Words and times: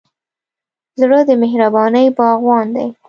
زړه 1.01 1.19
د 1.29 1.31
مهربانۍ 1.41 2.07
باغوان 2.17 2.67
دی. 2.75 2.87